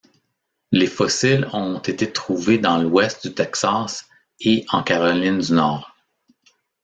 [0.71, 5.95] Les fossiles ont été trouvés dans l'ouest du Texas et en Caroline du Nord.